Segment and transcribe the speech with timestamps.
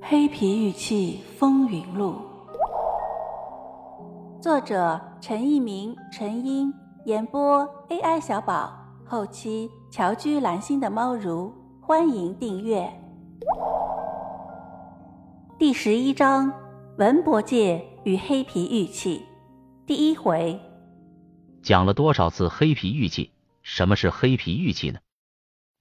[0.00, 2.14] 黑皮玉器风云录，
[4.40, 6.72] 作者陈一鸣、陈英，
[7.04, 8.72] 演播 AI 小宝，
[9.04, 12.88] 后期乔居蓝心的猫如，欢迎订阅。
[15.58, 16.52] 第十一章：
[16.96, 19.26] 文博界与黑皮玉器，
[19.84, 20.58] 第一回。
[21.60, 23.32] 讲了多少次黑皮玉器？
[23.62, 25.00] 什么是黑皮玉器呢？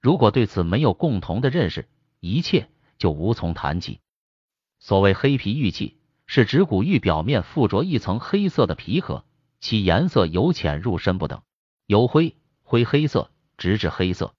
[0.02, 1.88] 如果对此没有共同的认识，
[2.20, 4.00] 一切就无从谈起。
[4.88, 9.26] 所谓黑皮玉器，是指古玉表面附着一层黑色的皮壳，
[9.60, 11.42] 其颜色由浅入深不等，
[11.88, 14.34] 由灰、灰黑色直至黑色。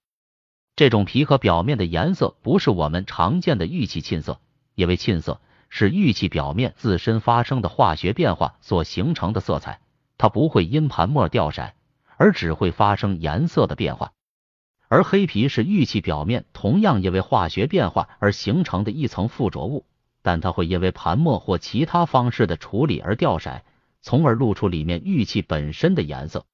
[0.74, 4.40] 这种皮壳表面的颜色不是我们常见的玉器沁色，
[4.74, 5.38] 因为沁色
[5.68, 9.82] 是玉器表面自身发生的化学变化所形成的色彩，
[10.16, 11.74] 它不会因盘墨掉色，
[12.16, 14.14] 而只会发生颜色的变化。
[14.88, 19.84] 而黑皮是玉器表面同样因为化学变化而形成的一层附着物。
[20.22, 23.62] 但它会因为盘墨或其他方式的处理而掉色，
[24.02, 26.46] 从而露出里面玉器本身的颜色。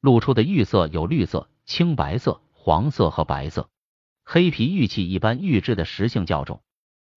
[0.00, 3.68] 露出的玉色有绿色、青白色、黄色和白色。
[4.24, 6.62] 黑皮玉器一般玉质的实性较重，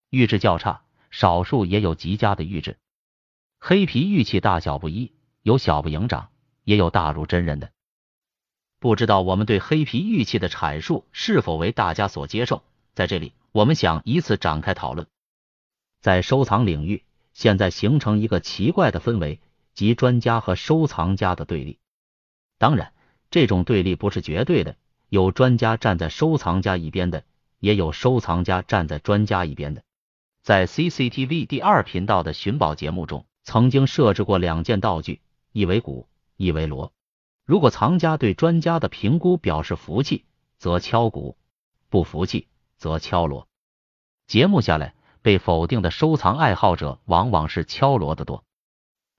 [0.09, 2.77] 玉质较差，少数也有极佳的玉质。
[3.59, 6.29] 黑皮玉器大小不一，有小不盈掌，
[6.63, 7.71] 也有大如真人的。
[8.79, 12.63] 不知道我们对黑皮玉器的阐述是否为大家所接受？
[12.93, 15.07] 在这里，我们想以此展开讨论。
[16.03, 19.39] 在收藏领域，现在形成一个奇怪的氛围，
[19.73, 21.79] 即专家和收藏家的对立。
[22.57, 22.91] 当然，
[23.31, 24.75] 这种对立不是绝对的，
[25.07, 27.23] 有专家站在收藏家一边的，
[27.59, 29.81] 也有收藏家站在专家一边的。
[30.41, 35.21] 在 CCTV 第二频道的寻宝节目中，曾经设置过两件道具，
[35.53, 36.91] 一为鼓，一为锣。
[37.45, 40.25] 如果藏家对专家的评估表示服气，
[40.57, 41.37] 则敲鼓；
[41.87, 43.47] 不服气，则敲锣。
[44.27, 44.95] 节目下来。
[45.23, 48.43] 被否定的收藏爱好者往往是敲锣的多，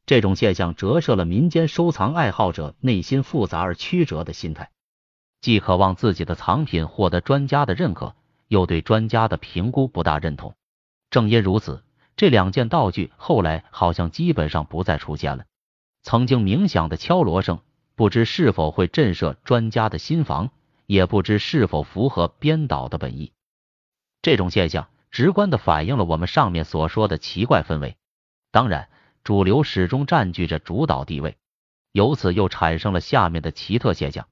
[0.05, 4.71] 这种现象折射了民间收藏爱好者内心复杂而曲折的心态，
[5.41, 8.15] 既渴望自己的藏品获得专家的认可，
[8.49, 10.55] 又对专家的评估不大认同。
[11.09, 11.83] 正因如此，
[12.17, 15.47] 这两件道具后来好像基本上不再出现了。
[16.03, 17.61] 曾经冥想的敲锣声，
[17.95, 20.51] 不知是否会震慑专家的心房，
[20.85, 23.33] 也不知是否符合编导的本意。
[24.21, 24.87] 这种现象。
[25.15, 27.97] 直观的反映了我们上面所说的奇怪氛围。
[28.51, 28.89] 当然，
[29.23, 31.37] 主流始终占据着主导地位，
[31.93, 34.27] 由此又产生了下面的奇特现象：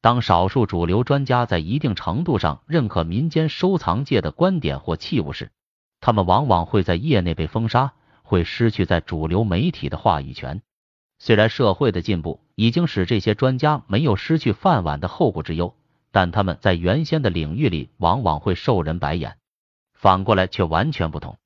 [0.00, 5.50] 当少数主流专家在一定程度上认可民间收藏界的观点或器物时，
[6.00, 10.62] 他们往往会在业内被封杀，会失去在主流媒体的话语权。
[11.18, 15.74] 虽然社会的进步已经使这些专家没有失去饭碗的后顾之忧，
[16.12, 19.36] 但他们在原先的领域里往往会受人白眼。
[20.00, 21.36] 反过来却完全不同。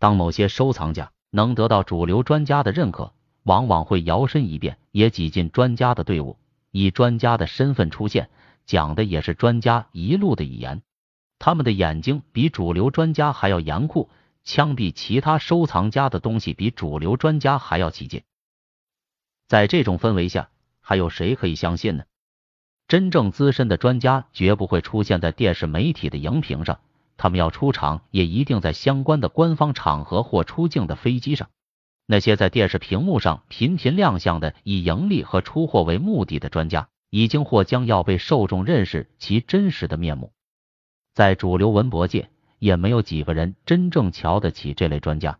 [0.00, 3.12] 当某些收藏家能得到主流专家的认可，
[3.44, 6.36] 往往会摇身一变，也挤进专家的队伍，
[6.72, 8.28] 以专家的身份出现，
[8.66, 10.82] 讲的也是专家一路的语言。
[11.38, 14.10] 他们的眼睛比主流专家还要严酷，
[14.42, 18.24] 枪毙其他收藏家的东西比主流专家还要起劲。
[19.46, 20.50] 在这种氛围下，
[20.80, 22.02] 还有谁可以相信呢？
[22.88, 26.80] 真正资深的专家绝不会出现在电视媒体的荧屏上。
[27.20, 31.50] 他们要出场，也一定在相关的官方场合或出境的飞机上。
[32.06, 40.32] 那些在电视屏幕上频频亮相的以盈利和出货为目的的专家，已经或将要被受众认识其真实的面目。
[41.12, 45.38] 在主流文博界，也没有几个人真正瞧得起这类专家。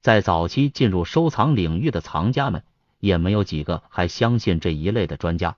[0.00, 2.62] 在早期进入收藏领域的藏家们，
[3.00, 5.56] 也没有几个还相信这一类的专家。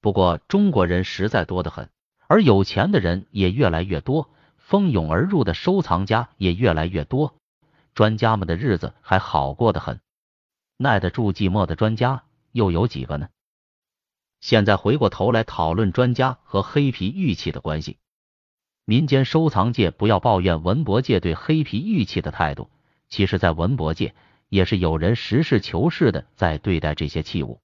[0.00, 1.88] 不过，中国人实在多得很，
[2.26, 4.28] 而有钱的人也越来越多。
[4.66, 7.36] 蜂拥而入的收藏家也越来越多，
[7.94, 10.00] 专家们的日子还好过得很。
[10.76, 13.28] 耐得住寂寞的专家又有几个呢？
[14.40, 17.98] 现在回过头来讨论专家和黑皮玉器的关系。
[18.84, 22.68] 民间收藏界不要抱怨文博界对黑皮玉器的态度，
[23.08, 24.16] 其实，在文博界
[24.48, 27.60] 也是有人实事求是的在对待这些器物。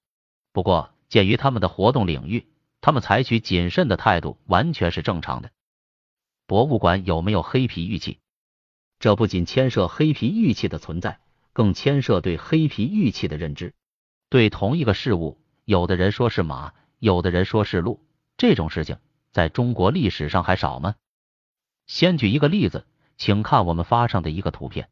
[0.53, 2.47] 不过，鉴于他们的活动领域，
[2.79, 5.51] 他们采取谨慎的态度完全是正常的。
[6.45, 8.19] 博物馆有没有黑皮玉器？
[8.99, 11.19] 这不仅牵涉黑皮玉器的存在，
[11.53, 13.73] 更牵涉对黑皮玉器的认知。
[14.29, 18.01] 对同一个事物，有的人说是马，有的人说是鹿，
[18.35, 18.97] 这种事情
[19.31, 20.95] 在中国历史上还少吗？
[21.87, 22.85] 先举一个例子，
[23.17, 24.89] 请看我们发上的一个图片，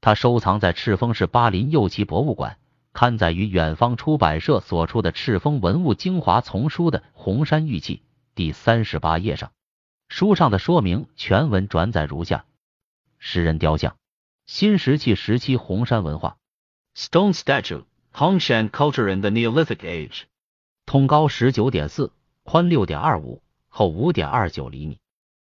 [0.00, 2.58] 它收藏在赤峰市巴林右旗博物馆，
[2.92, 8.02] 刊载于远方出版社所出的《赤峰文物精华丛书》的红山玉器
[8.34, 9.52] 第三十八页上。
[10.08, 12.44] 书上的说明全文转载如下：
[13.18, 13.96] 石人雕像，
[14.46, 16.38] 新石器时期红山文化。
[16.96, 20.22] Stone statue, Hongshan culture in the Neolithic age。
[20.86, 22.10] 通高十九点四，
[22.42, 24.98] 宽六点二五，厚五点二九厘米。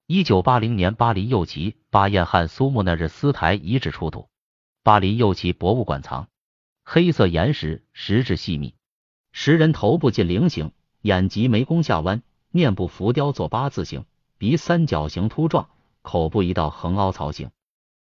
[0.07, 4.27] 一九八零年，巴黎右旗巴彦汗苏木那日斯台遗址出土，
[4.81, 6.27] 巴黎右旗博物馆藏。
[6.83, 8.73] 黑色岩石，石质细密。
[9.31, 14.05] 石人头部近菱形，眼及眉弓下弯，面部浮雕作八字形，
[14.39, 15.67] 鼻三角形凸状，
[16.01, 17.51] 口部一道横凹槽形，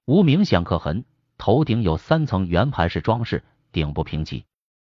[0.05, 1.05] 无明显刻痕。
[1.39, 4.45] 头顶有三层圆盘式装饰，顶部平齐。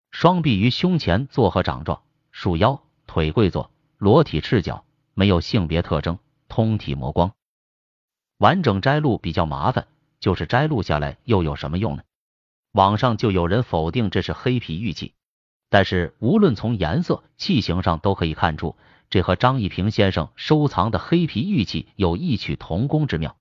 [0.10, 2.02] 双臂于胸前坐合掌状，
[2.32, 3.70] 束腰，腿跪坐，
[4.00, 7.32] 裸体赤脚，没有性别特征，通体磨光。
[8.40, 9.86] 完整摘录比较麻烦，
[10.20, 12.02] 就是摘录下来又有什么用呢？
[12.72, 15.14] 网上就有人否定这是黑皮玉器，
[15.70, 18.76] 但是无论从颜色、器型上都可以看出，
[19.10, 23.38] 这和张一平先生收藏的黑皮玉器有异曲同工之妙。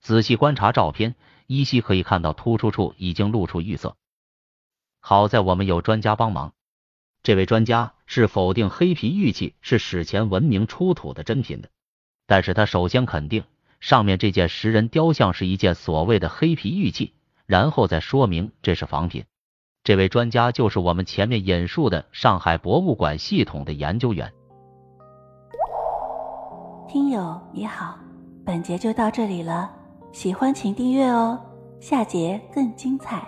[0.00, 1.14] 仔细观察照片，
[1.46, 3.96] 依稀可以看到突出处已经露出玉色。
[5.00, 6.54] 好在我们有专家帮忙，
[7.22, 11.70] 这位专家是否定黑皮玉器是史前文明出土的真品的，
[12.26, 13.44] 但是他首先肯定
[13.80, 17.14] 上面这件石人雕像是一件所谓的黑皮玉器。
[17.44, 19.24] 然后再说明这是仿品。
[19.84, 24.32] 这位专家就是我们前面引述的上海博物馆系统的研究员。
[26.92, 27.96] 听友你好，
[28.44, 29.70] 本节就到这里了，
[30.12, 31.40] 喜欢请订阅哦，
[31.80, 33.26] 下节更精彩。